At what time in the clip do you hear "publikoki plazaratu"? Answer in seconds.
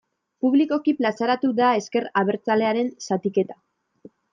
0.45-1.53